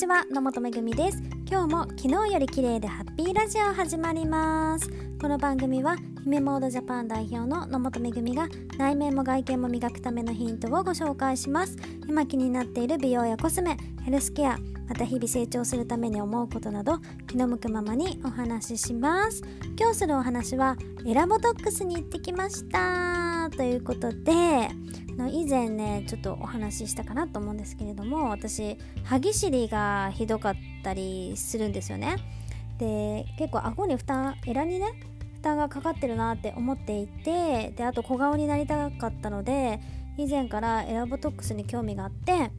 [0.00, 1.18] ちは野本めぐみです。
[1.46, 4.88] 今日も昨日より綺麗でハッピーラジオ始まります。
[5.20, 8.48] この番組は姫モードジャパン代表の野本めぐみが
[8.78, 11.76] 内面も外見も磨くためのヒントをご紹介します。
[12.08, 14.56] 今気になっている美容やコスメヘルスケア
[14.88, 16.96] また日々成長するために思うことなど
[17.28, 19.42] 気の向くままにお話しします。
[19.78, 23.29] 今日するお話はエラボトックスに行ってきました。
[23.56, 24.70] ということで
[25.32, 32.16] 以前ねちょっとお話ししたかなと思うんですけれども私歯ぎしりがひどかったりするんですよね。
[32.78, 34.86] で結構顎に負担エラにね
[35.34, 39.80] 負担がかかってるなって思っていてであと小顔になりたかったので
[40.16, 42.50] 以前からエラボトックスに興味があって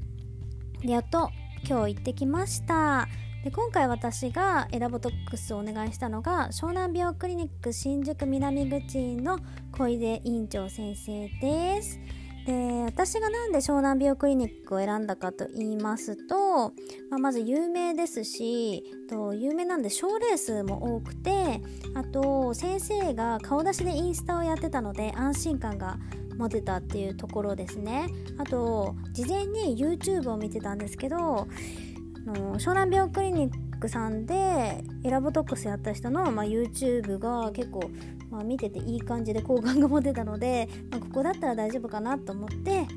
[0.81, 1.29] でやっと
[1.67, 3.07] 今日行ってきました。
[3.43, 9.39] で今回私がエラボトックスをお願いしたのが湘南美容クリニック新宿南口の
[9.71, 11.99] 小出院長先生です。
[12.45, 12.53] で
[12.85, 16.69] 私がなんで湘南美容クリニックを選んだかと言いますと、
[17.09, 21.61] まあ、まず有名ですしと有名なんで賞レースも多くて
[21.93, 25.97] あと先生が顔出しでインスタをやってたので安心感が
[26.37, 28.07] 持てたっていうところですね。
[28.39, 31.47] あと事前に YouTube を見てたんですけど
[32.25, 37.89] の湘南美容クリニックさんでエラボトックスやった人の、まあ、YouTube が結構
[38.31, 42.87] まあ、見てていい感じで好感が持てたので、まあ、ここだったら大丈夫かなと思って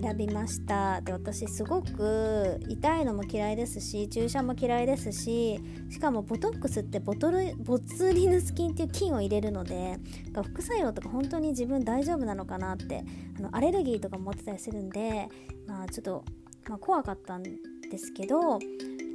[0.00, 1.00] 選びました。
[1.00, 9.98] で私すごく痛いのも嫌いですし注射も嫌いですししかもボトックスってボトルボツリヌス菌っていう菌を入れるので
[10.34, 13.04] 副作用とか本当に自分大丈夫なのかなって
[13.38, 15.28] あのアレルギーとか持ってたりするんで、
[15.66, 16.24] まあ、ちょっと、
[16.68, 17.42] まあ、怖かったん
[17.90, 18.58] ですけど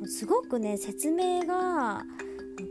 [0.05, 2.03] すごくね説明が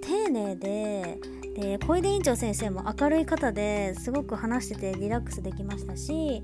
[0.02, 1.18] 丁寧で
[1.54, 6.42] で小出院長先生も明るい方ですごく話しててリラックスできましたし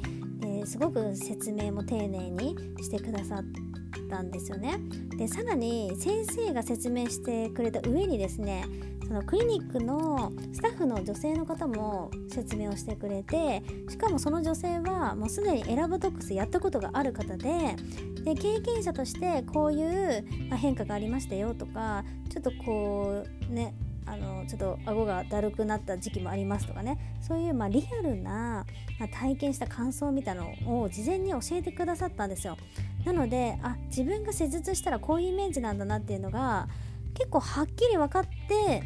[0.65, 3.66] すごく説明も丁寧にしてくださって
[4.09, 4.79] たんですよね。
[5.17, 8.65] でさらに先生が説明してくれた上にですね
[9.07, 17.77] そのクリニックのスタッフの女性の方も説明をしてくれてしかもその女性はもうすでにエラボトックスやったことがある方で
[18.25, 23.75] で経験者としてこういう、変化がありましたよとかちょっとこうね
[24.07, 27.17] あのちょっと顎がだるくなった時期もありますとかね。
[27.21, 28.65] そういう、まあ、リアルな、
[28.99, 32.57] まあ、体験した感想みたいなのを事前に教えてくださったんですよ。
[33.05, 36.69] なのであ自分が施術したらこういうイメージなんだなっていうのが
[37.15, 38.83] 結構はっきり分かって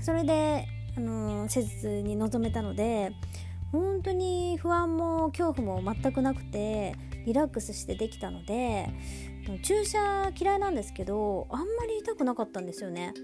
[0.00, 0.66] それで、
[0.96, 3.12] あのー、施術に臨めたので
[3.72, 6.94] 本当に不安も恐怖も全くなくて
[7.26, 8.88] リラックスしてできたので
[9.62, 13.14] 注射嫌いなんですけどあんまり痛くなかったんですよね。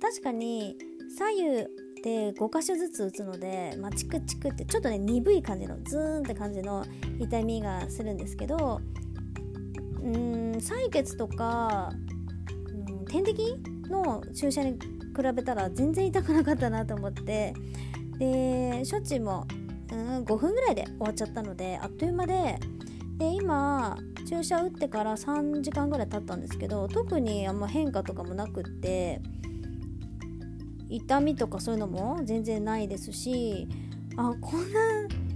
[0.00, 0.76] 確かに
[1.16, 1.66] 左右
[2.02, 6.84] で5箇所ずつ打つので、まあ、チクチクってちょっとね鈍い感じのズーンって感じの
[7.18, 8.80] 痛みがするんですけど
[10.02, 11.90] うん採血とか、
[12.88, 13.56] うん、点滴
[13.90, 14.78] の注射に比
[15.34, 17.54] べたら全然痛くなかったなと思って
[18.18, 19.46] で処置も、
[19.90, 22.58] うん、5分ぐらいで終わっちゃったのであっという間で
[23.18, 23.96] で今
[24.28, 29.20] 注射打ってから3時間ぐらい経ったんですけど特にあんま変化とかもなくって
[30.88, 33.68] 痛みとかそういうのも全然ないですし
[34.16, 34.80] あこんな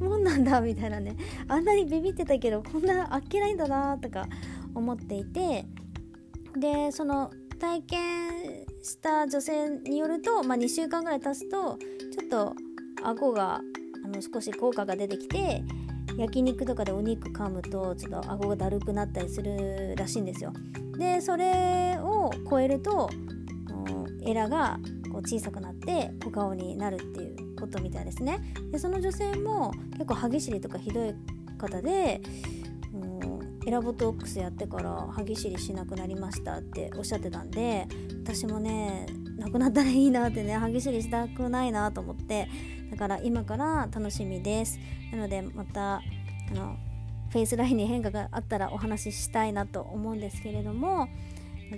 [0.01, 1.17] もんなんだみたいなね。
[1.49, 4.27] あんなにビビってたけどこんなあっけないんだなとか
[4.75, 5.67] 思っていて
[6.57, 8.01] でその体験
[8.83, 12.55] した女性によると、まあ、2週間ぐらい経つとちょっと
[13.05, 13.61] 顎が
[14.05, 15.63] あの少し効果が出てきて
[16.17, 20.53] 焼肉とかでお肉噛むとちょっと顎がだるくなったりするらしいんですよ。
[20.99, 23.11] でそれを超えると
[24.23, 24.79] エラが
[25.11, 28.55] こう小さくなって小顔になるっていうことみたいですね。
[28.71, 31.15] でその女性も結構歯ぎしりとかひどい
[31.59, 32.21] 方で
[33.67, 37.87] エラボトックスやってから歯ぎしりしなくなりましたっておっしゃってたんで
[38.25, 39.07] 私もね
[39.37, 42.49] なくなったらいいなってね歯ぎしりしたくないなと思って
[42.91, 44.79] だから今から楽しみです。
[45.13, 46.03] なのでまたあ
[46.53, 46.77] の
[47.31, 51.09] フェイスラインに変化があったらお話ししたいなと思うんですけれども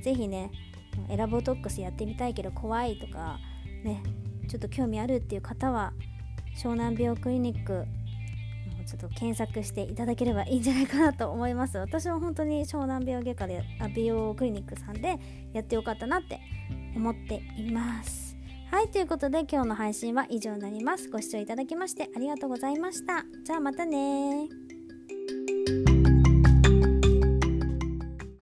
[0.00, 0.50] 是非ね
[1.08, 3.38] エラボトックスやってみたいけど怖いとか
[3.84, 4.02] ね
[4.48, 5.92] ちょっと興味あるっていう方は
[6.56, 7.86] 湘南美容クリニック
[8.86, 11.78] ちょっと検索していただければいいんじゃないかなと思います。
[11.78, 15.18] 私は本当に湘南美容外科であ美容クリニックさんで
[15.52, 16.40] やってよかったなって
[16.94, 18.36] 思っています。
[18.70, 21.08] はいということで今日の配信は以上になります。
[21.10, 23.24] ご視聴いただきましてありがとうございました。
[23.44, 24.48] じゃあまたね